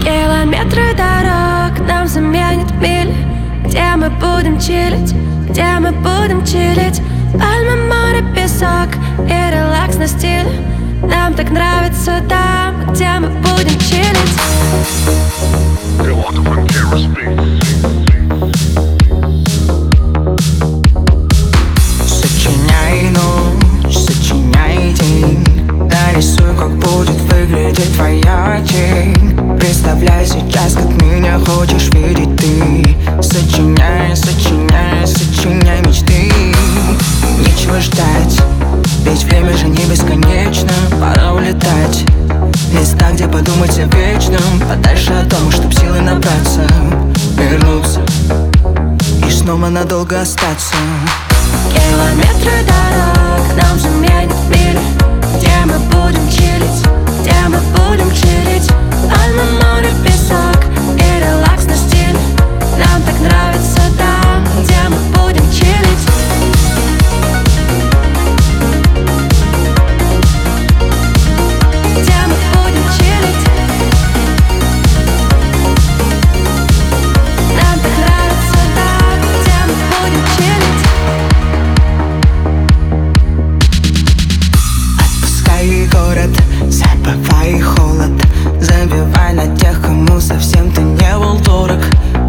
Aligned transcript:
Километры 0.00 0.94
дорог 0.94 1.78
нам 1.86 2.06
заменят 2.08 2.70
мили. 2.80 3.14
Где 3.66 3.94
мы 3.96 4.10
будем 4.10 4.58
чилить, 4.58 5.14
где 5.48 5.78
мы 5.78 5.92
будем 5.92 6.44
чилить? 6.44 7.02
Пальмы, 7.32 7.76
море, 7.88 8.24
песок 8.34 8.88
и 9.26 9.50
релакс 9.50 9.96
на 9.96 10.06
стиле. 10.06 10.50
Нам 11.02 11.34
так 11.34 11.50
нравится 11.50 12.22
там, 12.28 12.92
где 12.92 13.08
мы 13.18 13.28
будем 13.28 13.78
чилить. 13.80 14.32
Сочиняй 16.90 17.61
ведь 39.02 39.24
время 39.24 39.56
же 39.56 39.66
не 39.68 39.84
бесконечно. 39.84 40.70
Пора 41.00 41.32
улетать. 41.32 42.04
Места, 42.72 43.12
где 43.12 43.26
подумать 43.26 43.78
о 43.78 43.84
вечном. 43.96 44.60
Подальше 44.68 45.12
от 45.12 45.28
дома, 45.28 45.50
чтоб 45.50 45.72
силы 45.72 46.00
набраться. 46.00 46.66
Вернуться. 47.36 48.00
И 49.26 49.30
снова 49.30 49.68
надолго 49.68 50.20
остаться 50.20 50.74
город, 86.12 86.30
забывай 86.68 87.60
холод. 87.60 88.10
Забивай 88.60 89.32
на 89.34 89.56
тех, 89.56 89.80
кому 89.80 90.20
совсем 90.20 90.70
ты 90.72 90.80
не 90.80 91.18
был 91.18 91.38
дорог 91.38 91.80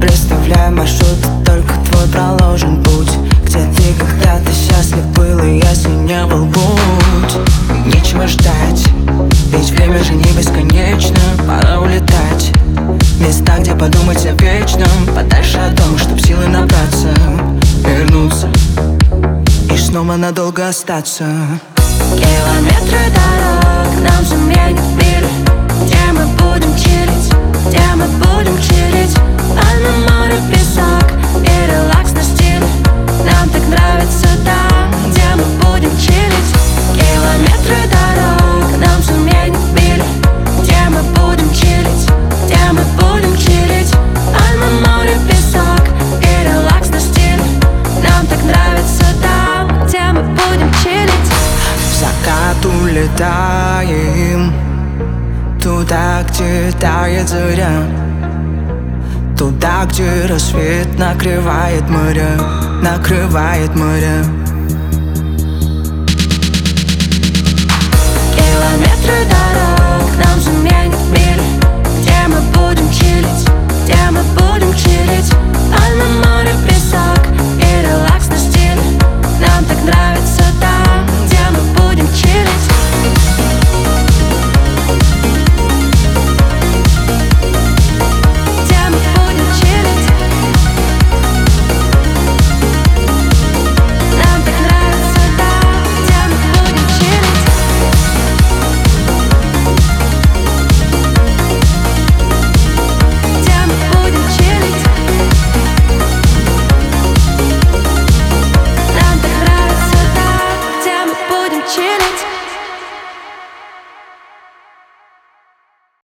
Представляй 0.00 0.70
маршрут, 0.70 1.18
только 1.44 1.74
твой 1.90 2.06
проложен 2.08 2.82
путь. 2.82 3.10
Где 3.44 3.58
ты 3.76 3.94
когда-то 3.98 4.52
счастлив 4.52 5.04
был, 5.14 5.38
и 5.40 5.56
если 5.56 5.90
не 5.90 6.24
был, 6.26 6.46
будь. 6.46 7.94
Нечего 7.94 8.26
ждать, 8.26 8.86
ведь 9.52 9.70
время 9.70 10.02
же 10.04 10.14
не 10.14 10.32
бесконечно. 10.32 11.20
Пора 11.46 11.80
улетать. 11.80 12.52
Места, 13.20 13.58
где 13.58 13.74
подумать 13.74 14.24
о 14.26 14.32
вечном. 14.32 15.06
Подальше 15.14 15.58
от 15.58 15.74
дома, 15.74 15.98
чтоб 15.98 16.20
силы 16.20 16.46
набраться. 16.46 17.14
Вернуться. 17.84 18.48
И 19.72 19.76
снова 19.76 20.16
надолго 20.16 20.68
остаться. 20.68 21.24
Километры 22.16 23.10
дорог 23.14 23.41
нам 24.02 24.24
заменят 24.24 24.80
мили 24.96 25.28
Где 25.84 26.12
мы 26.12 26.26
будем 26.36 26.74
чилить, 26.76 27.32
где 27.68 27.82
мы 27.94 28.06
будем 28.06 28.60
чилить? 28.60 29.16
Море, 30.08 30.38
песок 30.50 31.06
и 31.42 31.70
релакс 31.70 32.12
Нам 33.24 33.48
так 33.50 33.66
нравится 33.68 34.28
там, 34.44 34.90
где 35.10 35.24
мы 35.36 35.44
будем 35.62 35.90
чилить. 35.98 36.50
Километры 36.94 37.76
дорог 37.90 38.70
нам 38.78 39.02
заменят 39.02 39.56
мили 39.72 40.04
Где 40.60 40.80
мы 40.88 41.02
будем 41.14 41.52
чилить, 41.54 42.08
где 42.44 42.72
мы 42.72 42.82
будем 43.00 43.36
чилить? 43.36 43.92
Море, 44.86 45.16
песок 45.28 45.82
и 46.20 46.44
релакс 46.44 46.88
Нам 48.02 48.26
так 48.26 48.42
нравится 48.44 49.04
там, 49.22 49.86
где 49.86 50.00
мы 50.12 50.22
будем 50.22 50.72
чилить. 50.82 51.32
Закат 51.98 52.64
улетаем 53.82 54.52
Туда, 55.60 56.22
где 56.28 56.70
тает 56.78 57.28
заря 57.28 57.84
Туда, 59.36 59.84
где 59.86 60.26
рассвет 60.26 60.98
накрывает 60.98 61.88
моря 61.88 62.38
Накрывает 62.82 63.74
моря 63.76 64.24